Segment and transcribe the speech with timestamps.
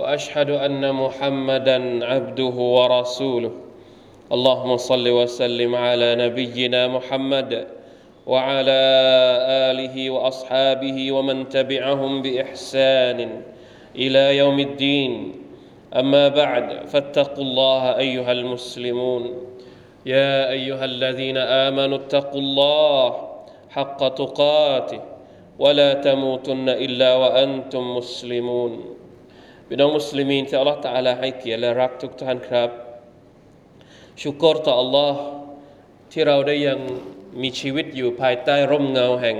[0.00, 3.52] وأشهد أن محمدا عبده ورسوله.
[4.32, 7.66] اللهم صل وسلم على نبينا محمد
[8.26, 8.80] وعلى
[9.70, 13.42] آله وأصحابه ومن تبعهم بإحسان
[13.96, 15.12] إلى يوم الدين.
[15.96, 19.22] أما بعد فاتقوا الله أيها المسلمون.
[20.06, 23.28] يا أيها الذين آمنوا اتقوا الله
[23.70, 25.00] حق تقاته
[25.58, 28.99] ولا تموتن إلا وأنتم مسلمون.
[29.72, 32.70] พี่น้องมุสลิมีนที่อัลลอฮฺตะอาลาให้เกียรติและรักทุกท่านครับ
[34.22, 35.20] ชุกรต่ออัลลอฮ์
[36.12, 36.78] ที่เราได้ยัง
[37.42, 39.38] มีชีวิตอยู่ภายใต้ร่มเงาแห่ง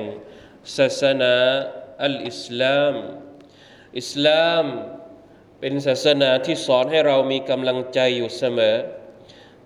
[0.76, 1.34] ศาสนา
[2.04, 2.94] อัลอิสลาม
[3.98, 4.64] อิสลาม
[5.60, 8.76] เป็นศาสนาที่สอนให้เรามีกำลังใจอยู่เสมอ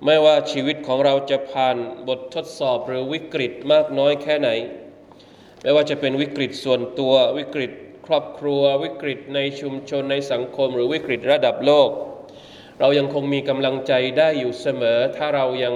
[0.05, 1.77] ไม่ว่าชีวิตของเราจะผ่าน
[2.09, 4.51] บททดสอบหรือวิกฤตมากน้อยแค่ไหน
[5.63, 7.73] ไม่ว่าจะเป็นวิกฤตส่วนตัววิกฤต
[8.06, 11.90] ครอบครัว วิกฤตในชุมชนในสังคม หรือวิกฤตระดับโลก
[12.80, 15.76] เรายังคงมีกำลังใจได้อยู่เสมอ ถ้าเรายัง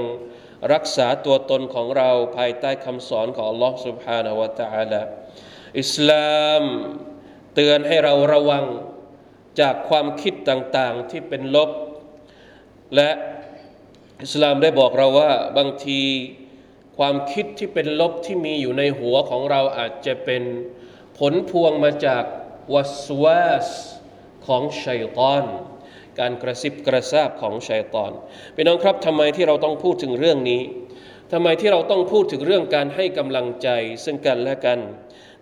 [0.73, 5.01] รักษาตัวตนของเราภายใต้คำสอนของ Allah سبحانه และ تعالى
[5.79, 6.63] อิสลาม
[7.55, 8.65] เตือนให้เราระวัง
[9.59, 11.69] จากความคิดต่างๆที่เป็นลบ
[12.95, 13.09] และ
[14.23, 16.01] อิสลามได้บอกเราว่าบางที
[16.97, 20.43] ความคิดที่เป็นลบที่มีอยู่ในหัวของเราอาจจะเป็น
[21.22, 22.24] ผลพวงมาจาก
[22.74, 23.68] วัสวาส
[24.46, 25.44] ของชัยตอน
[26.18, 28.12] การกระซิบกระซาบของชัยตอน
[28.54, 30.62] พี่น้องครับทำไมที่เราต้องพูดถึงเรื่องนี้
[31.32, 33.68] ทำไมที่เราต้องพูดถึงเรื่องการให้กำลังใจ
[34.04, 34.78] ซึ่งกันและกัน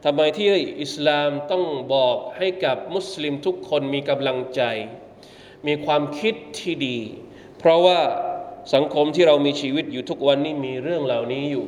[0.05, 0.47] ทำไมที่
[0.83, 1.65] อิสลามต้อง
[1.95, 4.63] บอกให้กับมุสลิมทุกคนมีกำลังใจ
[5.67, 6.99] มีความคิดที่ดี
[7.59, 8.01] เพราะว่า
[8.75, 11.67] สังคมที่เรามีชีวิตอยู่ทุกวันนี้มีเรื่องเหล่านี้อยู่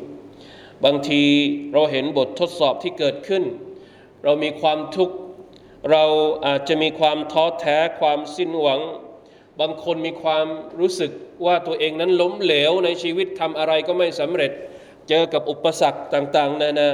[0.84, 1.22] บางที
[1.72, 3.44] เราเห็นบททดสอบที่เกิดขึ้น
[4.24, 5.16] เรามีความทุกข์
[5.90, 6.04] เรา
[6.46, 8.80] อาจจะมีความท้อแท้ความสิ้นหวัง
[9.60, 10.46] บางคนมีความ
[10.80, 11.12] รู้สึก
[11.46, 14.52] ว่าตัวเองนั้นล้มเหลวในชีวิตทำอะไรก็ไม่สำเร็จ
[15.08, 16.88] เจอกับอุปสรรคต่างๆนานา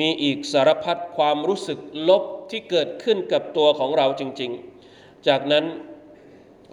[0.00, 1.78] มีอีกสารพัดความรู้สึก
[2.08, 4.50] ลบที่เกิดขึ้นกับตัวของเราจริง
[4.88, 5.64] ๆ จากนั้น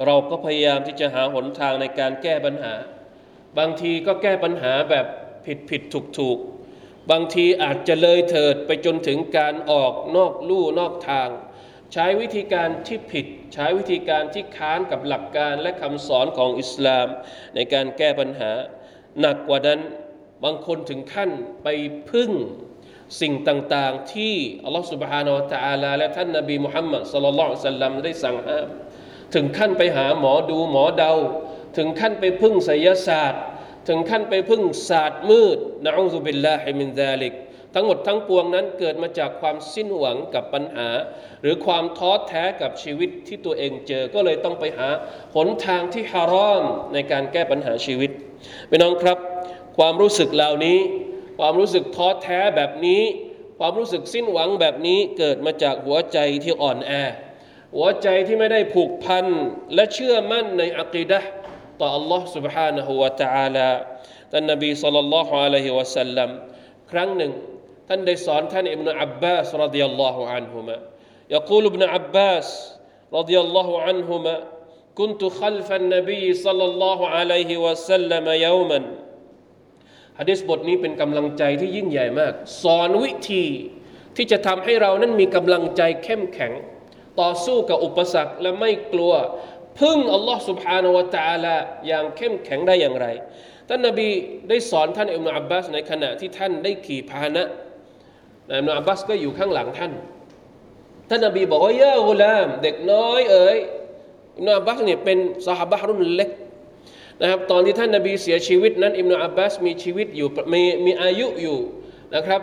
[0.05, 2.73] เราก็พยายามที่จะหาหนทางในการแก้ปัญหา
[3.57, 5.05] บางทีก็แก้ปัญหาแบบ
[5.45, 6.38] ผิดผิดถูกถูก
[7.10, 11.28] บางทีอาจจะเลยเถิดไปจนถึงการออกนอกลู่นอกทาง
[11.92, 17.06] ใช้วิธีการที่ผิด ใช้วิธีการที่ค้านกับหลักการและคำสอนของอิสลาม
[17.54, 18.53] ในการแก้ปัญหา
[19.20, 19.81] หนักกว่านั้น
[20.44, 21.31] บางคนถึงขั้น
[21.62, 21.69] ไป
[22.10, 22.31] พึ่ง
[23.20, 28.69] สิ่งต่างๆ ที่อัลลอฮฺ سبحانه และ تعالى และท่านนบีมุฮัมมัดสลลัลลอฮุซัลลัมได้สั่งห้าม
[29.34, 31.12] ถึงขั้นไปหาหมอดูหมอเดา
[31.76, 33.42] ถึงขั้นไปพึ่งไสยศาสตร์
[33.88, 37.34] ถึงขั้นไปพึ่งศาสตร์มืดنعوذ بالله من ذلك
[37.73, 40.89] ทั้งหมดทั้งปวงนั้นเกิดมาจากความสิ้นหวังกับปัญหา
[41.41, 44.89] หรือความท้อแท้กับชีวิตที่ตัวเองเจอก็เลยต้องไปหา
[45.35, 48.11] หนทางที่ฮารอมในการแก้ปัญหาชีวิต
[48.69, 49.17] พี่น้องครับ
[49.77, 50.79] ความรู้สึกเหล่านี้
[51.39, 53.01] ความรู้สึกท้อแท้แบบนี้
[53.59, 56.91] ความรู้สึกสิ้นหวังแบบนี้เกิดมาจากหัวใจที่อ่อนแอ
[57.75, 59.25] หัวใจที่ไม่ได้ผูกพัน
[59.73, 61.19] และเชื่อมั่นในอักีดะ
[61.81, 63.69] ต่อ Allah سبحانه และ تعالى
[64.32, 66.31] ท่านนบีสัลลัลลอฮุอะลัยฮิวะสัลลัม
[66.91, 67.32] ครั้งหนึ่ง
[67.88, 70.76] ท่านได้สอนท่านอิบนาอับบาสรดิยัลลอฮุอันฮุมะ
[71.36, 72.48] يقول ابن عباس
[73.19, 74.34] رضي الله عنهما
[74.98, 78.81] كنت خلف النبي صلى الله عليه وسلم يوما
[80.19, 82.32] ฮะดิษบทนี้เป็นกำลังใจที่ยิ่งใหญ่มาก
[82.62, 83.47] สอนวิธี
[84.16, 86.53] ที่จะทำให้เรานั้นมีกำลังใจเข้มแข็ง
[87.20, 89.12] ต่อสู้กับอุปสรรคและไม่กลัว
[89.80, 91.56] พึ่งอัลลอฮ์ سبحانه และ تعالى
[91.86, 93.06] อย่างเข้มแข็งได้อย่างไร
[93.68, 94.09] ท่านนบี
[94.48, 97.45] ได้สอนท่านอิบนาอับบาสในขณะที่ท่านได้ขี่พาหนะ
[98.59, 99.92] อิบนาอับบาสก็อยู่ข้างหลังท่าน
[101.09, 103.59] ท่านนบีบอกว่ายาอุลาม เด็กน้อยเอ๋ย
[104.36, 106.30] อิบนาอับบาสเนี่ยเป็นสหบะรุ่นเล็ก
[107.21, 111.59] นะครับตอนที่ท่านนบีเสียชีวิตนั้นอิบนาอับบาสมีชีวิตอยู่มีมีอายุอยู่
[112.15, 112.41] นะครับ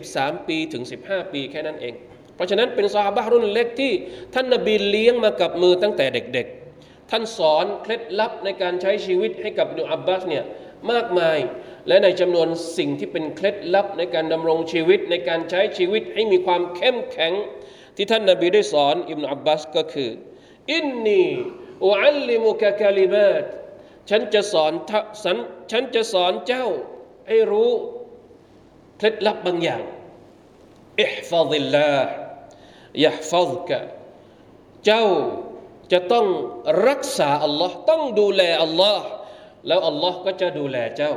[0.00, 1.94] 13 ปีถึง 15 ปีแค่นั้นเอง
[2.36, 3.92] เพราะฉะนั้นเป็นซาฮาบะรุ่นเล็กที่
[4.34, 6.67] ท่านนบีเลี้ยงมากับมือตั้งแต่เด็กๆ
[7.09, 10.43] ท่านสอนเคล็ดลับในการใช้ชีวิตให้กับอิบนาอับบาสเนี่ย
[10.91, 11.39] มากมาย
[11.87, 12.47] และในจำนวน
[12.77, 17.33] สิ่งที่เป็นเคล็ดลับในการดำรงชีวิตในการใช้ชีวิตให้มีความเข้มแข็ง
[17.95, 20.11] ที่ท่านนบีได้สอนอิบนาอับบาสก็คือ
[20.73, 21.23] อินนี
[21.85, 23.45] อุอัลลิมุกะกะลิมาต
[24.09, 24.71] ฉันจะสอน
[25.23, 25.37] ฉัน
[25.71, 26.65] ฉันจะสอนเจ้า
[27.27, 27.71] ให้รู้
[28.97, 29.81] เคล็ดลับบางอย่าง
[31.01, 32.11] อิฮฟาดิลลาห์
[33.05, 33.79] ยะฟาดกะ
[34.85, 35.05] เจ้า
[35.91, 36.25] จะต้อง
[36.87, 39.05] รักษาอัลลอฮ์ต้องดูแลอัลลอฮ์
[39.67, 41.13] แล้วอัลลอฮ์ก็จะดูแลเจ้า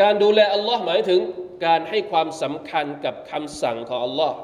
[0.00, 1.20] การดูแลอัลลอฮ์หมายถึง
[1.66, 4.36] การให้ความสำคัญกับคำสั่งของอัลลอฮ์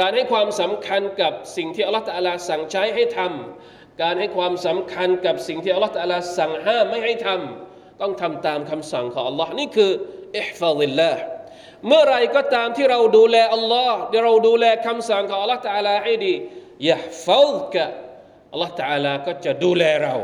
[0.00, 9.90] การให้ความสำคัญกับสิ่งที่อัลลอฮ์ตะลาสั่งใช้ให้ทำการให้ความสำคัญกับสิ่งที่อัลลอฮ์ตะลาสั่งห้ามไม่ให้ทำต้องทำตามคำสั่งของอัลลอฮ์นี่คือ
[10.38, 11.20] อิฮฟาดิลลาห์
[11.86, 16.34] เมื่อไรก็ตามที่เราดูแลอัลลอฮ์เราดูแลคำสั่งของอัลลอฮ์ตะลาให้ดี
[16.90, 17.84] ยะฟาดกะ
[18.52, 20.14] อัลลอฮ์ตะลาก็จะดูแลเรา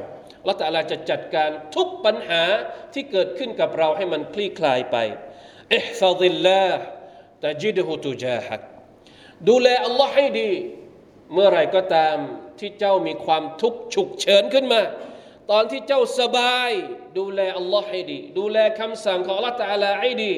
[0.41, 2.43] อัลลอฮ์ตะลาจะจัดการทุกปัญหา
[2.93, 4.97] ที่เกิดขึ้นกับเราให้มันคลี่คลายไป
[5.75, 6.67] อิฮฟาดิลลา
[7.45, 8.61] ตะจิดฮุตุจาฮัก
[9.49, 10.51] ดูแลอัลลอฮ์ให้ดี
[11.33, 12.17] เมื่อไรก็ตาม
[12.59, 14.81] ที่เจ้ามีความทุกข์ฉุกเฉินขึ้นมา
[15.51, 16.71] ตอนที่เจ้าสบาย
[17.19, 20.33] ดูแลอัลลอฮ์ให้ดี ดูแลคำสั่งของอัลลอฮ์ตาลาให้ดี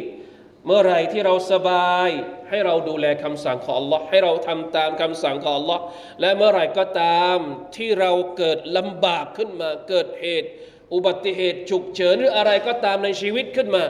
[0.66, 2.10] เมื่อไรที่เราสบาย
[2.50, 5.82] ให้เราดูแลคำสั่งของอัลลอฮ์ให้เราทำตามคำสั่งของอัลลอฮ์
[6.20, 7.36] และเมื่อไรก็ตาม
[7.76, 10.48] ที่เราเกิดลำบากขึ้นมาเกิดเหตุ
[10.94, 13.84] อุบัติเหตุฉุกเฉินหรืออะไรก็ตามในชีวิตขึ้นมา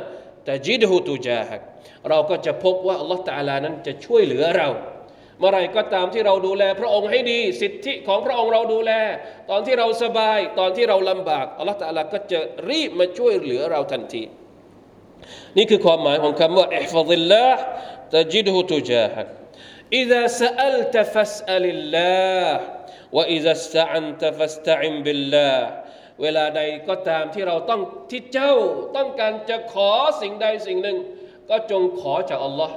[0.44, 1.60] แต่จิดฮูตูจาฮัก
[2.08, 4.68] เราก็จะพบว่าอัลลอฮ์ตะอาลานั้นจะช่วยเหลือเรา
[5.38, 8.92] เมื่อไรก็ตามที่เราดูแลพระองค์ให้ดี สิทธิของพระองค์เราดูแล
[9.50, 14.22] ตอนที่เราสบาย ตอนที่เราลำบากอัลลอฮฺตะอาลาก็จะรีบมาช่วยเหลือเราทันที
[15.56, 17.95] นี่คือความหมายของคำว่าอิฮฟาดิลลาห์ตะ
[18.33, 19.27] จิดฮุตุจาฮัก
[20.01, 22.47] إذا سألت فاسأل الله
[23.11, 25.57] وإذا استعنت فاستعن بالله
[26.21, 28.53] เวลาใดก็ตามที่เราต้องที่เจ้า
[28.97, 29.91] ต้องการจะขอ
[30.21, 30.97] สิ่งใดสิ่งหนึ่ง
[31.49, 32.75] ก็จงขอจากอัลลอฮ์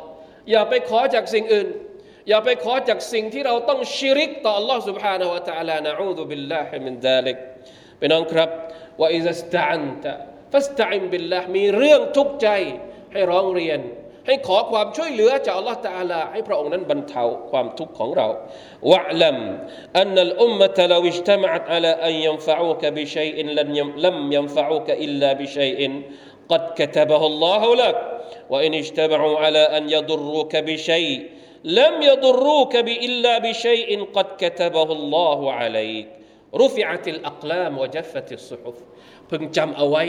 [0.50, 1.68] อย่าไปขอจากสิ่งอื่น
[2.28, 7.36] อย่าไปขอจากสิ่งที่เราต้องชิริกต่อ Allah سبحانه และ تعالى นะอูซุบิลลาฮิมินดาลิก
[8.00, 8.48] พี่น้องครับ
[9.00, 10.12] ว่าอิซัสตะอันตะ
[10.52, 12.48] ฟัสตะอิมบิลลาห์มีเรื่องทุกข์ใจ
[13.12, 13.80] ให้ร้องเรียน
[14.26, 18.28] ให้ขอความช่วยเหลือจาก Allah تعالى ให้พระองค์นั้นบรรเทาความทุกข์ของเรา
[18.92, 19.38] วะลัม
[19.98, 25.92] อันนัลอุมมะตะลาวิจตมะอัตอะลาอันยันฟะอูกะบิชัยอินลันยัมลัมยันฟะอูกะอิลลาบิชัยอิน
[26.52, 27.96] قد كتبه الله لك
[28.52, 31.20] وإن اجتمعوا على أن يضروك بشيء
[31.64, 32.74] لم يضروك
[33.06, 36.08] إلا بشيء قد كتبه الله عليك
[36.62, 38.76] رفعت الأقلام وجفت الصحف
[39.30, 40.04] พึงจำเอาไว้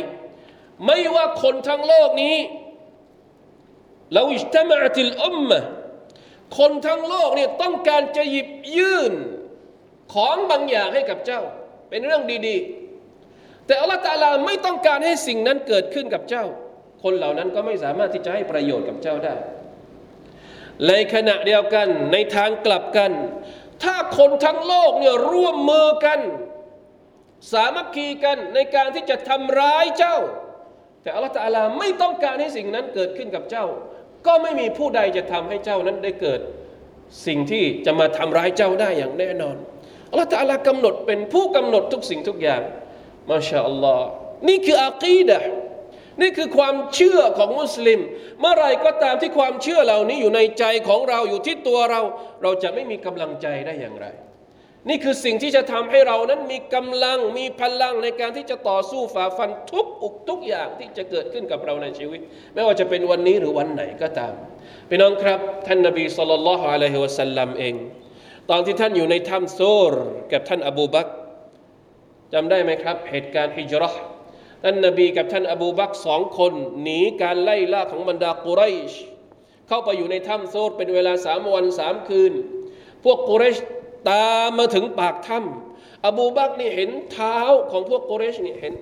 [0.86, 2.36] ไม่ว่าคนทั้งโลกนี้
[4.15, 5.61] เราอิจตมะติลอุมมะ
[6.59, 9.13] คนทั้งโลกเนี่ยต้องการจะหยิบยื่น
[10.15, 11.43] ของบางอย่างให้กับเจ้า
[11.91, 16.45] เป็นเรื่องดีๆ แต่อัลลอฮฺตาลาไม่ต้องการให้สิ่งนั้นเกิดขึ้นกับเจ้า
[17.03, 19.35] คนเหล่านั้นก็ไม่สามารถที่จะให้ประโยชน์กับเจ้าได้
[20.89, 23.13] ในขณะเดียวกันในทางกลับกัน
[23.83, 26.21] ถ้าคนทั้งโลกเนี่ยร่วมมือกัน
[27.53, 30.17] สามัคคีกันในการที่จะทำร้ายเจ้า
[31.03, 33.67] แต่อัลลอฮฺตาลาไม่ต้องการให้สิ่งนั้นเกิดขึ้นกับเจ้า
[34.27, 36.41] ก็ไม่มีผู้ใดจะทำให้เจ้านั้นได้เกิด
[37.27, 39.57] สิ่งที่จะมาทำร้ายเจ้าได้อย่างแน่นอน
[40.11, 42.63] อัลลอฮฺตาลากำหนดเป็นผู้กำหนดทุกสิ่งทุกอย่าง
[43.31, 44.07] มาชาอัลลอฮ์
[44.49, 45.39] นี่คืออากีดะ
[46.21, 48.01] นี่คือความเชื่อของมุสลิม
[48.41, 52.01] เมื่อไรก็ตามที่ความเชื่อเหล่านี้อยู่ในใจของเราอยู่ที่ตัวเรา
[52.43, 54.07] เราจะไม่มีกำลังใจได้อย่างไร
[54.89, 62.21] นี่คือสิ่งที่จะทำให้เรานั้นมีกำลังมีพลังในการที่จะต่อสู้ฝ่าฟันทุกอุกทุกอย่างที่จะเกิดขึ้นกับเราในชีวิต
[62.55, 64.35] ไม่ว่าจะเป็นวันนี้หรือวันไหนก็ตาม
[64.89, 67.75] พี่น้องครับ ท่านนบีสุลต่านละฮ์อะลัยฮิวะสัลลัมเอง
[68.51, 69.61] ตอนที่ท่านอยู่ในถ้ำโซ
[69.91, 69.93] ร
[70.33, 71.09] กับท่านอบูบัก
[72.33, 73.95] จำได้ไหมครับ เหตุการณ์ฮิจรัช
[74.65, 78.93] ท่านนบีกับท่านอบูบักสองคนหนีการไล่ล่าของบรรดากุไรช
[79.69, 82.33] เข้าไปอยู่ในถ้ำโซดเป็นเวลาสามวันสามคืน
[83.05, 83.57] พวกกุเรช
[84.09, 87.37] ตามมาถึงปากถ้ำอบูบักนี่เห็นเท้า
[87.71, 88.75] ของพวกกเรชนี่เห็น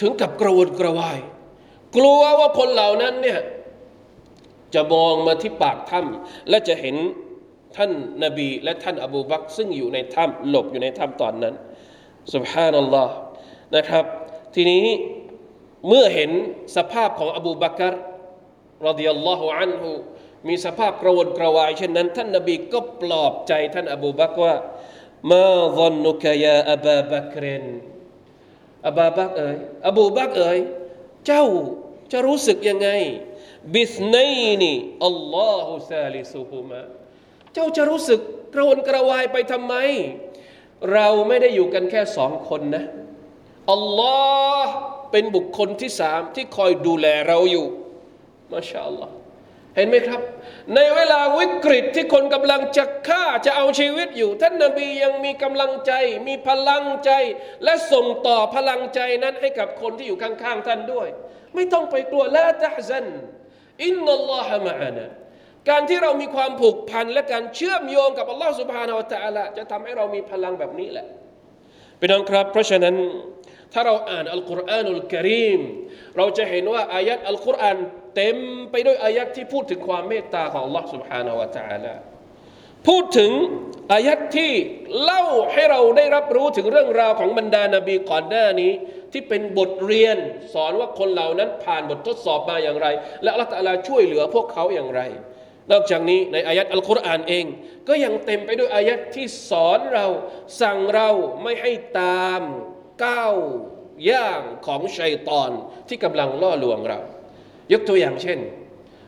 [0.00, 1.18] ถึงกับกระวนกระวาย
[1.96, 3.40] กลัวว่าคนเหล่านั้นเนี่ย
[4.74, 6.96] จะมองมาที่ปากถ้ำและจะเห็น
[7.76, 7.90] ท่าน
[8.24, 11.54] นบี และท่านอบูบักซึ่งอยู่ในถ้ำหลบอยู่ในถ้ำตอนนั้น
[12.34, 13.14] สุบฮานัลลอฮ์
[13.76, 14.04] นะครับ
[14.54, 14.84] ทีนี้
[15.88, 16.30] เมื่อเห็น
[16.76, 17.90] สภาพของอบูบักร
[18.86, 19.90] رضي الله عنه
[20.48, 24.54] มีสภาพกระวนกระวายเช่นนั้น ท่านนบีก็ปลอบใจท่านอบูบักว่า
[25.30, 27.64] ما ظنك يا أبا بكر
[28.86, 29.56] อบูบักเอ๋ย
[29.88, 30.58] อบูบักเอ๋ย
[31.26, 31.44] เจ้า
[32.12, 32.88] จะรู้สึกยังไง
[33.74, 36.80] باثنين الله ثالثهما
[37.54, 38.20] เจ้าจะรู้สึก
[38.54, 39.74] กระวนกระวายไปทำไม
[40.92, 42.84] เราไม่ได้อยู่กันแค่สองคนนะ
[43.72, 44.16] อัลลอ
[44.64, 44.72] ฮ์
[45.10, 47.66] เป็นบุคคลที่สามที่คอยดูแลเราอยู่
[48.52, 49.14] มาชาอัลลอฮ์
[49.76, 50.20] เห็นไหมครับ
[50.74, 55.92] ในเวลาวิกฤตที่คนกำลังจะฆ่าจะเอาชีวิตอยู่ ท่านนาบียังมีกำลังใจ
[56.28, 57.10] มีพลังใจ
[57.64, 61.08] และส่งต่อพลังใจนั้นให้กับคนที่อยู่ข้างๆท่านด้วย
[61.54, 63.06] ไม่ต้องไปกลัวละตะซัน
[63.84, 65.06] อินนัลลอฮะมะอานะ
[65.68, 71.06] การที่เรามีความผูกพันและการเชื่อมโยงกับอัลลอฮฺสุบฮานาอัลตะละจะทำให้เรามีพลังแบบนี้แหละ
[71.98, 72.94] พี่น้องครับ เพราะฉะนั้น
[73.72, 75.60] ถ้าเราอ่านอัลกุรอานุลกิริม
[76.16, 77.78] เราจะเห็นว่าอายัดอัลกุรอาน
[78.15, 78.37] เต็ม
[78.71, 81.93] ไปด้วยอายัดที่พูดถึงความเมตตาของ Allah سبحانه และ تعالى
[82.87, 83.31] พูดถึง
[83.93, 84.51] อายัดที่
[85.03, 88.71] เล่าให้เราได้รับรู้ถึงเรื่องราวของบรรดานาบีก่อนหน้านี้
[89.13, 90.17] ที่เป็นบทเรียน
[90.53, 92.87] สอนว่าคนเหล่านั้นผ่านบททดสอบมาอย่างไร
[93.23, 95.01] และอัลลอฮฺช่วยเหลือพวกเขาอย่างไร
[95.71, 97.45] นอกจากนี้ในอายัดอัลกุรอานเอง
[97.87, 100.05] ก็ยังเต็มไปด้วยอายัดที่สอนเรา
[100.61, 101.09] สั่งเรา
[101.43, 102.41] ไม่ให้ตาม
[103.05, 103.35] ก้าว
[104.09, 105.51] ย่างของชัยตอน
[105.87, 106.99] ที่กำลังล่อลวงเรา
[107.73, 108.39] ยกตัวอย่างเช่น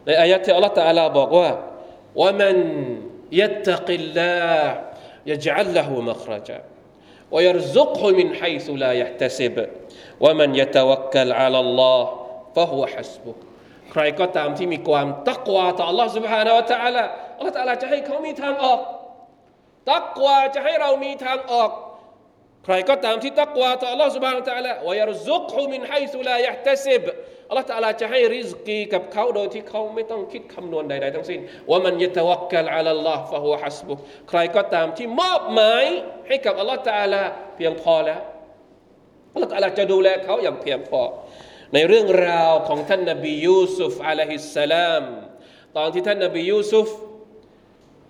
[0.06, 1.50] ในอายัดที่อัลลอฮฺตะอาลาบอกว่า
[2.22, 2.58] ว่ามัน
[3.42, 4.90] ยัตกิลลาห์
[5.32, 6.62] يجعل له مخرجا
[7.32, 9.56] ويرزقه من حيث لا يحتسب
[10.20, 12.04] ومن يتوكل على الله
[12.56, 13.36] فهو حسبه
[13.92, 17.04] ใครก็ตามที่มีความตักวาต่อ Allah سبحانه และ تعالى
[17.40, 18.80] Allah تعالى จะให้เขามีทางออก
[19.92, 21.72] ตักวาจะให้เรามีทางออก
[22.66, 25.44] ใครก็ตามที่ตักวาต่อ Allah سبحانه และ تعالى วยรซุก
[27.55, 33.93] ลลอฮฺตาลาจะให้ริสกีกับเขาโดยที่เขาไม่ต้องคิดคำนวณใด ๆ ทั้งสิ้นว่ามันยะตะวักกลอัลลอฮฺฟะฮุฮัสบุ
[34.29, 35.85] ใครก็ตามที่มอบหมาย
[36.29, 37.23] ให้กับอัลลอฮฺตาลา
[37.57, 38.21] เพียงพอแล้ว
[39.33, 41.01] อัลลอฮฺตาลาจะดูแลเขาอย่างเพียงพอ
[41.75, 45.05] ในเรื่องราวของท่านนบียูซุฟอะลัยฮิสสลาม
[45.77, 46.89] ตอนที่ท่านนบียูซุฟ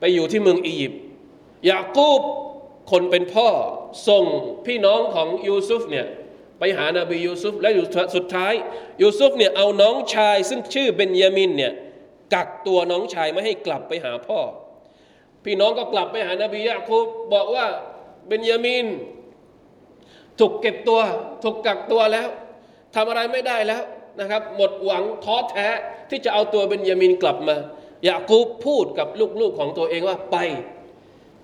[0.00, 1.00] ไปอยู่ที่เมืองอียิปต์
[1.70, 2.22] ยากูบ
[2.90, 3.48] คนเป็นพ่อ
[4.08, 4.24] ส่ง
[4.66, 6.06] พี่น้องของยูซุฟเนี่ย
[6.66, 8.54] ไปหานาบียูซุฟและอยู่สุดท้าย
[9.02, 11.72] ยูซุฟเนี่ยเอาน้องชายซึ่งชื่อเบนยามินเนี่ย
[12.34, 14.38] กักตัวน้องชายไม่ให้กลับไปหาพ่อ
[15.44, 17.66] พี่น้องก็กลับไปหานาบียะคูบบอกว่า
[18.28, 18.86] เบนยามิน
[20.38, 21.00] ถูกเก็บตัว
[21.42, 22.28] ถูกกักตัวแล้ว
[22.94, 23.82] ทำอะไรไม่ได้แล้ว
[24.20, 25.68] นะครับ หมดหวังท้อแท้
[26.10, 27.56] ที่จะเอาตัวเบนยามินกลับมา
[28.06, 29.08] ยาคูบพูดกับ
[29.40, 30.36] ลูกๆของตัวเองว่าไป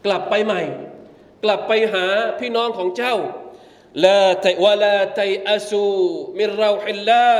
[0.06, 0.62] กลับไปใหม่
[1.44, 2.06] กลับไปหา
[2.40, 3.16] พี่น้องของเจ้า
[4.04, 5.84] ลาไตวลาไตอาซู
[6.38, 7.30] มิเราฮิลลา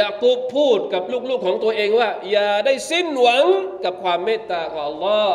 [0.00, 3.44] ยากูบพูดกับลูกๆของตัวเองว่า อย่าได้สิ้นหวัง
[3.84, 5.28] กับความเมตตาของ Allah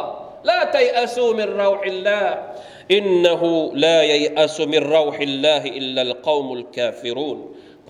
[0.49, 2.23] ลาไตอาซูมิเราฮิลลา
[2.95, 3.49] อินนหู
[3.85, 7.39] ลายัยอาซูมิเราฮิลลาอิลลัลกอมุลกาฟิรูน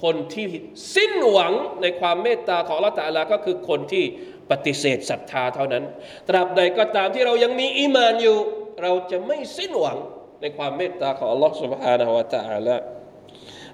[0.04, 0.48] คนที่
[0.96, 4.06] สิ้นหวังในความเมตตาของ Allah ตาลาก็คือคนที่
[4.52, 5.84] ปฏิเสธศรัทธาเท่านั้น
[6.30, 8.38] ตราบใดก็ตามที่เรายังมีอีมานอยู่
[8.82, 9.98] เราจะไม่สิ้นหวัง
[10.43, 12.77] ในความเมตตาของ Allah سبحانه และ تعالى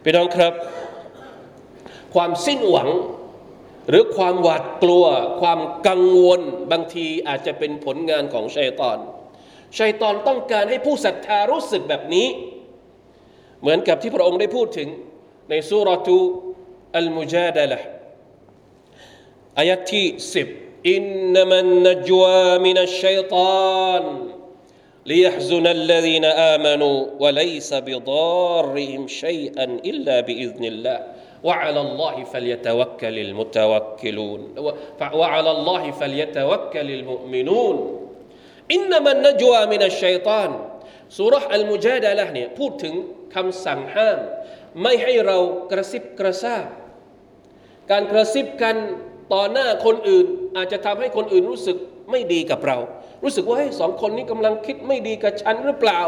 [0.03, 0.53] พี่น้องครับ
[2.15, 2.89] ความสิ้นหวัง
[3.89, 5.05] หรือความหวาดกลัว
[5.41, 6.41] ความกังวล
[6.73, 8.99] บางทีอาจจะเป็นผลงานของชัยตอน
[9.79, 12.29] ชัยตอนต้องการให้ผู้ศรัทธารู้สึกแบบนี้
[13.61, 14.89] เหมือนกับที่พระองค์ได้พูดถึง
[15.51, 16.19] ในสุรทู
[16.97, 17.81] อัลมุจาดะละ
[19.59, 20.49] อายะที่สิบ
[20.91, 24.03] อินนัมันนจวามินัชชัยตาน
[25.07, 30.99] ليحزن الذين آمنوا وليس بضارهم شيئا إلا بإذن الله
[31.45, 34.41] وعلى الله فليتوكل المتوكلون
[35.13, 37.77] وعلى الله فليتوكل المؤمنون
[38.73, 40.51] إنما النجوى من الشيطان
[41.19, 42.95] สุรษอัลมุจาดะละเนี่ยพูดถึง
[43.35, 44.19] คำสั่งห้าม
[44.83, 45.39] ไม่ให้เรา
[45.71, 46.67] กระซิบกระซาบ
[47.91, 48.77] การกระซิบกัน
[49.33, 51.77] ต่อหน้าคนอื่น อาจจะทำให้คนอื่นรู้สึก
[52.11, 52.79] ไม่ดีกับเรา
[53.24, 56.02] รู้สึกว่าให้สองคนนี้กำลังคิดไม่ดีกับฉันหรือเปล่า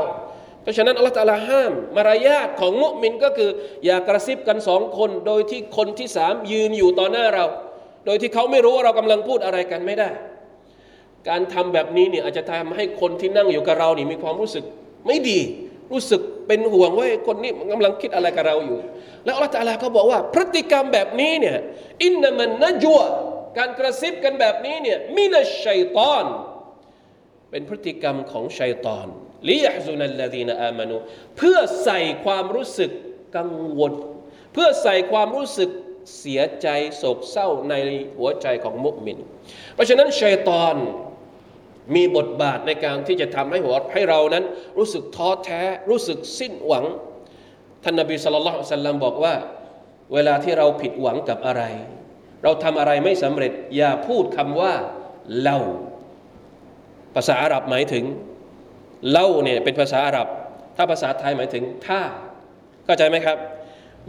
[0.62, 3.50] เพราะฉะนั้นอัลลอฮฺตาลาห้าม มารยาทของมุมินก็คือ
[3.86, 7.46] อย่ากระซิบกันสองคนโดยที่คนที่สามยืนอยู่ต่อหน้าเรา
[8.06, 10.10] โดยที่เขาไม่รู้ว่าเรากำลังพูดอะไรกันไม่ได้
[11.30, 14.63] การทำแบบนี้เนี่ยอาจจะทำให้คนที่นั่งอยู่กับเรานี่มีความรู้สึก
[15.08, 15.39] ไม่ดี
[15.91, 18.77] รู้สึกเป็นห่วงว่าคนนี้กำลังคิดอะไรกับเราอยู่
[19.25, 21.58] แล้วอัลลอฮฺตาลาก็บอกว่า พฤติกรรมแบบนี้เนี่ย
[22.03, 23.00] อินนามันนะจัว
[23.58, 26.25] การกระซิบกันแบบนี้เนี่ยมินัชชัยตอน
[27.51, 29.08] เป็นพฤติกรรมของชัยตอน
[29.50, 30.96] ลิยฮซุนัลลดีนอามานู
[31.38, 32.91] เพื่อใส่ความรู้สึก
[33.38, 33.93] กังวล
[34.53, 35.70] เพื่อใส่ความรู้สึก
[36.20, 36.67] เสียใจ
[36.98, 37.75] โศกเศร้าใน
[38.17, 39.17] หัวใจของมุสลิม
[39.74, 40.75] เพราะฉะนั้นชัยตอน
[41.96, 44.46] มีบทบาทในการที่จะทำให้หัวให้เรานั้น
[44.77, 46.86] รู้สึกท้อแท้รู้สึกสิ้นหวัง
[47.84, 49.36] ท่านนบีสุลต่านสัลลัมบอกว่า
[50.13, 51.63] เวลาที่เราผิดหวังกับอะไร
[52.43, 54.74] เราทำอะไรไม่สำเร็จอย่าพูดคำว่า
[55.39, 55.60] เล่า
[57.15, 58.03] ภาษาอาหรับหมายถึง
[59.12, 60.27] เล่าเนี่ยเป็นภาษาอาหรับ
[60.77, 62.00] ถ้าภาษาไทยหมายถึงถ้า
[62.86, 63.38] เข้าใจไหมครับ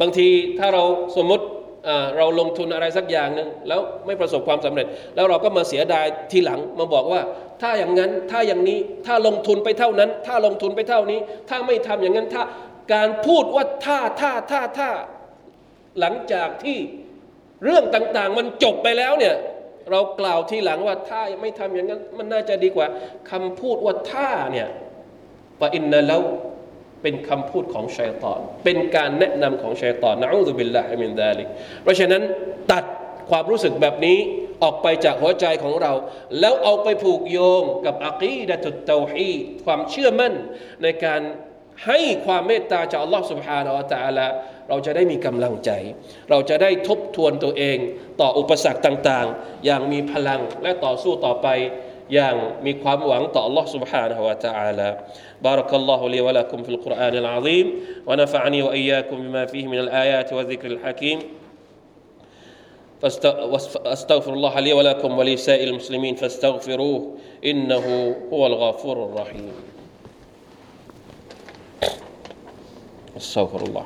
[0.00, 0.28] บางที
[0.58, 0.82] ถ้าเรา
[1.16, 1.44] สมมติ
[2.16, 7.20] เราลงทุนอะไรสักอย่างหนึ่งแล้วไม่ประสบความสำเร็จ แล้วเราก็มาเสียดายทีหลังมาบอกว่า
[7.62, 11.18] ถ้าอย่างนั้นถ้าอย่างนี้ถ้าลงทุนไปเท่านั้น ถ้าลงทุนไปเท่านี้
[11.48, 12.42] ถ้าไม่ทำอย่างนั้นถ้า
[12.94, 14.90] การพูดว่าถ้าถ้าถ้าถ้า
[16.00, 16.78] หลังจากที่
[17.64, 19.34] เรื่องต่างๆ มันจบไปแล้วเนี่ย
[19.91, 22.87] เรากล่าวทีหลังว่าถ้าไม่ทำอย่างนั้นมันน่าจะดีกว่า
[23.31, 24.67] คำพูดว่าถ้าเนี่ย
[25.61, 26.21] ปะอินนะแล้ว
[27.01, 31.47] เป็นคำพูดของชัยตอน เป็นการแนะนำของชัยตอนนะอูซุบิลลาฮิมินดาลิก
[31.83, 32.21] เพราะฉะนั้น
[32.71, 32.83] ตัด
[33.29, 34.17] ความรู้สึกแบบนี้
[34.63, 35.93] ออกไปจากหัวใจของเรา
[36.39, 39.31] แล้วเอาไปผูกโยงกับอักีดะตุตเตาฮี
[39.65, 40.33] ความเชื่อมั่น
[40.83, 41.21] ในการ
[41.85, 44.27] ให้ความเมตตาจากอัลลอฮ์ سبحانه และ تعالى
[44.71, 45.71] เราจะได้มีกำลังใจ
[46.29, 47.77] เราจะได้ทบทวนตัวเอง
[48.21, 51.47] ต่ออุปสรรคต่างๆ อย่างมีพลังและต่อสู้ต่อไป
[52.13, 54.89] อย่างมีความหวังต่อ Allah سبحانه และ تعالى
[55.47, 57.65] بارك الله لي ولكم في القرآن العظيم
[58.07, 61.19] ونفعني وإياكم بما فيه من الآيات والذكر الحكيم
[63.01, 67.01] فاستغفر الله لي ولكم ولسائر المسلمين فاستغفروه
[67.45, 69.51] إنه هو الغفور الرحيم
[73.17, 73.85] استغفر الله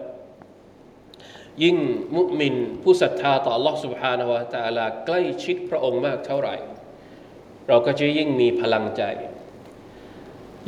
[1.64, 1.76] ยิ่ง
[2.16, 6.56] มุมินผู้ศรัทธาต่อ Allah سبحانه และ تعالى ใกล้ชิดพระองค์มากเท่าไหร่
[7.68, 9.02] เราก็จะยิ่งมีพลังใจ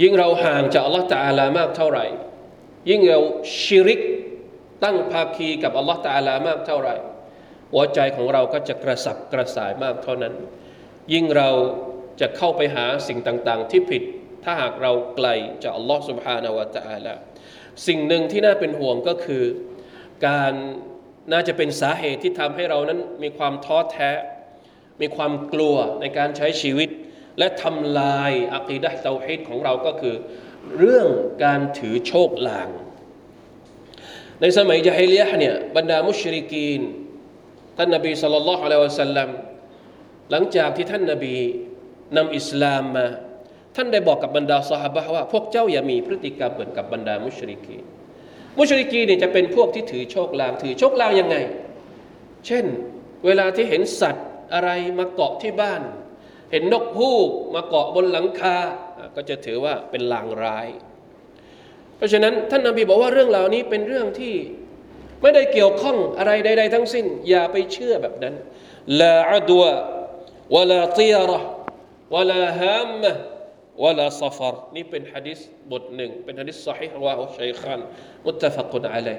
[0.02, 2.06] ยิ่งเราห่างจาก Allah تعالى มากเท่าไหร่
[2.90, 3.20] ยิ่งเรา
[3.62, 4.00] ชิริก
[4.84, 6.94] ตั้งภาคีกับ Allah تعالى มากเท่าไหร่
[7.72, 10.34] หัวใจของเราก็จะกระสับกระส่ายมากเท่านั้น
[11.12, 11.50] ยิ่งเรา
[12.20, 14.02] จะเข้าไปหาสิ่งต่าง ๆ ที่ผิด
[14.44, 15.28] ถ้าหากเราไกล
[15.62, 17.14] จาก Allah سبحانه และ تعالى
[17.86, 19.44] สิ่งหนึ่งที่น่าเป็นห่วงก็คือ
[20.27, 20.53] การ
[21.31, 24.11] น่าจะเป็นสาเหตุที่ทำให้เรานั้นมีความท้อแท้
[25.01, 26.89] มีความกลัวในการใช้ชีวิต
[27.39, 30.15] และทำลายอัคีดะเตาฮิดของเราก็คือ
[30.77, 31.07] เรื่อง
[31.43, 32.69] การถือโชคลาง
[34.41, 36.81] ในสมัยจาฮิลียเนี่ยบรรดามุชริกีน
[37.77, 39.29] ท่านนบีสุลต่านละฮ์อะลัยวะสัลลัม
[40.31, 41.35] หลังจากที่ท่านนบี
[42.17, 43.05] นำอิสลามมา
[43.75, 47.83] ท่านได้บอกกับบรรดาสหบะว่า พวกเจ้าอย่ามีพฤติกรรมเหมือนกับบรรดามุชริกีน
[48.57, 51.37] มุชริกีเนี่ยจะเป็นพวกที่ถือโชคลาง ถือโชคลางยังไง
[52.45, 52.65] เช่น
[53.25, 55.81] เวลาที่เห็นสัตว์อะไรมาเกาะที่บ้าน
[56.51, 58.57] เห็นนกฮูกมาเกาะบนหลังคา
[59.15, 60.67] ก็จะถือว่าเป็นลางร้าย
[61.97, 64.35] เพราะฉะนั้นท่านนาบีบอกว่าเรื่องเหล่านี้เป็นเรื่องที่
[65.21, 68.35] ไม่ได้เกี่ยวข้องอะไรใดๆทั้งสิ้น อย่าไปเชื่อแบบนั้น
[69.01, 69.71] ลาอัดวะ
[70.55, 71.39] วะลาตียระ
[72.13, 73.11] วะลาฮามมะ
[73.82, 75.38] วะลาซฟรนี่เป็นฮะดิษ
[75.72, 77.80] บทหนึ่งเป็นฮะดิษสሒฮ์ว่าอัลชัยขัน
[78.24, 79.16] มุตตะฟักุนอะลัย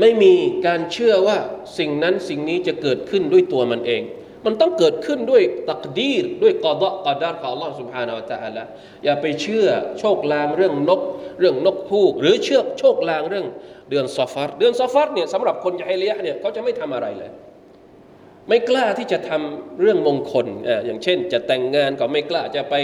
[0.00, 0.34] ไม่มี
[0.66, 1.38] การเชื่อว่า
[1.78, 4.02] สิ่งนั้นสิ่งนี้จะเกิดขึ้นด้วยตัวมันเอง
[4.44, 8.64] มันต้องเกิดขึ้นด้วยตักดีรด้วยกอดะกอดารของ Allah سبحانه และ تعالى
[9.04, 9.66] อย่าไปเชื่อ
[9.98, 11.00] โชคลางเรื่องนก
[11.40, 13.46] เรื่องนกฮูก หรือเชื่อโชคลางเรื่อง
[13.90, 17.30] เดือนซอฟาร์เดือนซอฟาร์เนี่ยสำหรับคนยะฮิลียะเนี่ยเขาจะไม่ทำอะไรเลย
[18.49, 22.75] ไม่กล้าที่จะทำเรื่องมงคลอย่างเช่น จะแต่งงานก็ไม่กล้าจะไป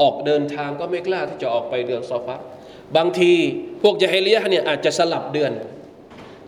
[0.00, 2.36] ออกเดินทางก็ไม่กล้าที่จะออกไปเดือนซอฟา
[2.96, 3.32] บางที
[3.82, 5.52] พวกยะฮิลียเนี่ยอาจจะสลับเดือน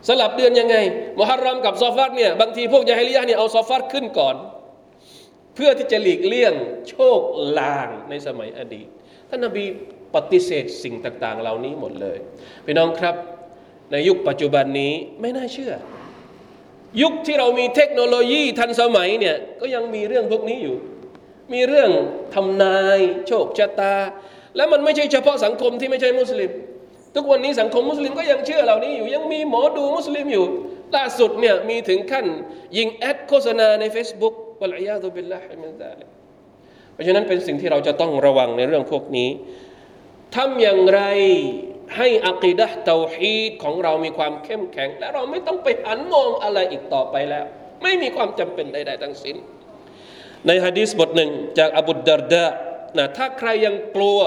[0.09, 0.77] สลับเดือนยังไง
[1.19, 4.37] มุฮัรรอมกับซอฟาร์เนี่ยบางทีพวกยะฮิลียเนี่ยเอาซอฟาร์ขึ้นก่อน
[5.55, 6.55] เพื่อที่จะหลีกเลี่ยง
[6.89, 7.21] โชค
[7.59, 8.87] ลางในสมัยอดีต
[9.29, 9.65] ท่านนบี
[10.15, 12.19] ปฏิเสธสิ่งต่าง ๆ เหล่านี้หมดเลย
[12.65, 13.15] พี่น้องครับ
[13.91, 15.73] ในยุคปัจจุบันนี้ไม่น่าเชื่อ
[17.03, 20.77] ยุคที่เรามีเทคโนโลยีทันสมัยเนี่ยก็ยังมีเรื่องพวกนี้อยู่
[21.53, 21.91] มีเรื่อง
[22.35, 23.97] ทำนาย โชคชะตา
[24.57, 26.51] และมันไม่ใช่เฉพาะสังคมที่ไม่ใช่มุสลิม
[27.15, 30.47] ทุกวันนี้สังคมมุสลิมก็ยังเชื่อเหล่านี้อยู่ ยังมีหมอดูมุสลิมอยู่
[30.97, 32.27] ล่าสุดเนี่ยมีถึงขั้น
[32.77, 36.05] ยิงแอดโฆษณาใน Facebook วลัยยาตุบิลลาฮิมินซาลิ
[36.93, 39.29] เพราะฉะนั้นเป็นสิ่งที่เราจะต้องระวังในเรื่องพวกนี้
[40.37, 41.01] ทำอย่างไร
[41.97, 47.45] ให้อักีดะเตาฮีดของเรามีความเข้มแข็ง และเราไม่ต้องไปหันมองอะไรอีกต่อไปแล้ว
[47.83, 49.37] ไม่มีความจำเป็นใด ๆ ทั้งสิ้น
[50.47, 52.45] ในฮะดีษบทหนึ่งจากอบุดดารดา
[52.99, 54.21] นะถ้าใครยังกลัว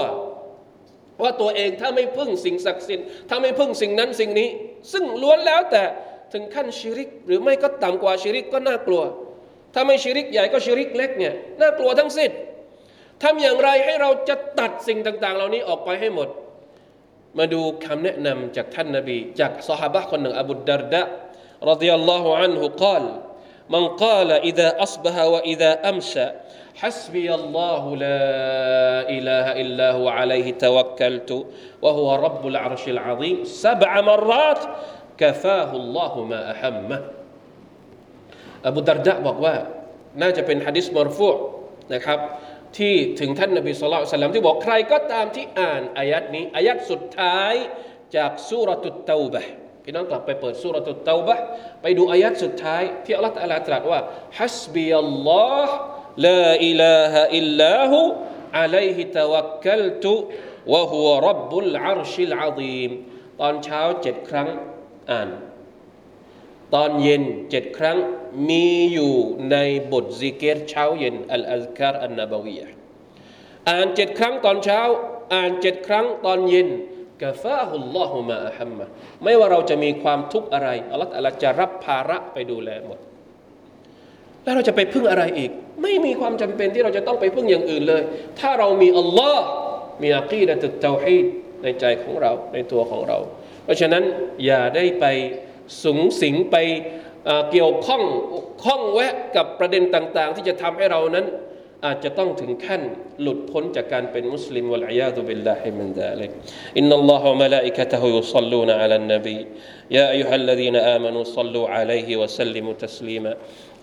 [1.22, 4.48] ว่าตัวเองถ้าไม่พึ่งสิ่งศักดิ์สิทธิ์ถ้าไม่พึ่งสิ่งนั้นสิ่งนี้
[4.92, 5.82] ซึ่งล้วนแล้วแต่
[6.32, 9.02] ถึงขั้นชิริก หรือไม่ก็ต่ำกว่าชิริกก็น่ากลัว
[9.74, 12.30] ถ้าไม่ชิริกใหญ่ก็ชิริกเล็กเนี่ยน่ากลัวทั้งสิ้น
[13.22, 16.28] ทำอย่างไรให้เราจะตัดสิ่งต่าง ๆ เหล่านี้ออกไปให้หมด
[17.37, 21.01] มาดูคำแนะนำจากท่านนบีจากสหบะคนหนึ่งอบูดดารดะ
[21.69, 23.03] รดิยัลลอฮุอันฮุกล่าว
[23.69, 26.31] من قال إذا أصبح وإذا أمسى
[26.75, 28.21] حسبي الله لا
[29.09, 31.45] إله إلا هو عليه توكلت
[31.81, 34.61] وهو رب العرش العظيم سبع مرات
[35.17, 36.99] كفاه الله ما أحمه
[38.67, 39.55] อบูดารดะบอกว่า
[40.21, 41.33] น่าจะเป็นฮะดิษมารฟูอ
[41.93, 42.19] นะครับ
[42.78, 47.54] ที่ถึงท่านนบีสุลต่านที่บอกใครก็ตามที่อ่านอายัดนี้อายัดสุดท้าย
[48.16, 49.42] จากสุรตุเตาบะ
[49.84, 51.36] พี่น้องกลับไปเปิดสุรตุเตาบะ
[51.82, 54.00] ไปดูอายัดสุดท้าย ที่อัลลอฮฺตรัสตรัสว่า
[54.38, 55.74] ฮัสบีอัลลอฮ์
[56.26, 57.98] ลาอิลาฮะอิลลาหู
[58.58, 60.14] عليه توكلت وهو
[60.72, 62.90] رب العرش العظيم
[63.40, 64.48] ตอนเช้าเจ็ดครั้ง
[65.10, 65.28] อ่าน
[66.74, 67.98] ตอนเย็นเจ็ดครั้ง
[68.48, 69.14] มีอยู่
[69.50, 69.56] ใน
[69.92, 72.66] บทซิกเกตเช้าเย็นอัลอัลคารอันนาบวียะ
[73.68, 74.80] อ่านเจ็ดครั้งตอนเช้า
[75.34, 76.68] อ่านเจ็ดครั้งตอนเย็น
[77.22, 78.86] كفاه الله ما أهمه
[79.24, 82.98] ไม่ว่าเราจะมีความทุกข์อะไรอัลลอฮฺจะรับภาระไปดูแลหมด
[84.42, 85.50] แล้วเราจะไปพึ่งอะไรอีก
[85.82, 88.02] ไม่มีความจำเป็นที่เราจะต้องไปพึ่งอย่างอื่นเลย
[88.40, 89.44] ถ้าเรามีอัลลอฮ์
[90.02, 91.26] มีعقيدة التوحيد
[91.62, 93.18] ในใจของเราในตัวของเรา
[93.64, 94.04] เพราะฉะนั้น
[94.44, 95.04] อย่าได้ไป
[95.83, 96.55] สูงสิงไป
[97.25, 98.03] เอ่อเกี่ยวข้อง
[98.63, 101.27] ข้องแวะกับประเด็นต่าง ๆ ที่จะทำให้เรานั้น
[101.85, 102.81] อาจจะต้องถึงขั้น
[103.21, 106.31] หลุดพ้นจากการเป็นมุสลิมวะลัยยาตุบิลลาฮิมินดาลิก
[106.77, 109.37] อินนัลลอฮฺวะมะลาอิกะตะฮุยุศ็อลลูนอะลันนบี
[109.97, 113.33] ยาอัยยูฮัลลซีนอามานูศ็อลลูอะลัยฮิวะซัลลิมุตัสลีมา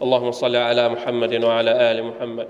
[0.05, 2.47] اللهم صل على محمد وعلى آل محمد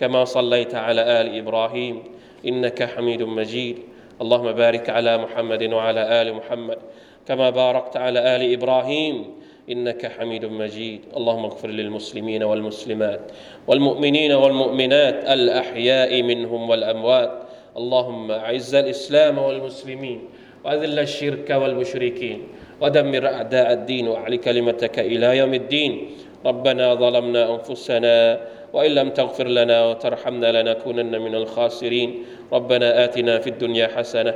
[0.00, 2.02] كما صليت على آل إبراهيم
[2.48, 3.76] إنك حميد مجيد
[4.22, 6.78] اللهم بارك على محمد وعلى آل محمد
[7.27, 9.25] كما باركت على آل إبراهيم
[9.71, 11.01] إنك حميد مجيد.
[11.17, 13.21] اللهم اغفر للمسلمين والمسلمات
[13.67, 17.31] والمؤمنين والمؤمنات الأحياء منهم والأموات.
[17.77, 20.19] اللهم أعز الإسلام والمسلمين
[20.65, 22.43] وأذل الشرك والمشركين
[22.81, 26.09] ودمر أعداء الدين وأعل كلمتك إلى يوم الدين.
[26.45, 28.41] ربنا ظلمنا أنفسنا
[28.73, 32.25] وإن لم تغفر لنا وترحمنا لنكونن من الخاسرين.
[32.53, 34.33] ربنا آتنا في الدنيا حسنة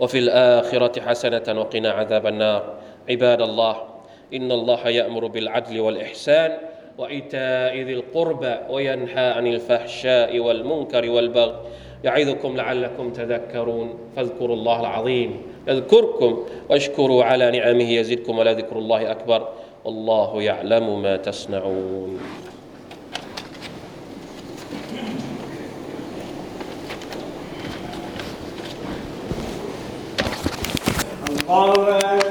[0.00, 2.74] وفي الآخرة حسنة وقنا عذاب النار.
[3.10, 3.76] عباد الله
[4.34, 6.52] إن الله يأمر بالعدل والإحسان
[6.98, 11.54] وإيتاء ذي القربى وينهى عن الفحشاء والمنكر والبغي.
[12.04, 13.98] يعظكم لعلكم تذكرون.
[14.16, 19.48] فاذكروا الله العظيم يذكركم واشكروا على نعمه يزدكم ولذكر الله أكبر.
[19.84, 22.20] والله يعلم ما تصنعون.
[31.54, 32.23] Amen.